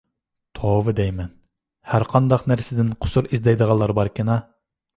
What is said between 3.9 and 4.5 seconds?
باركىنا.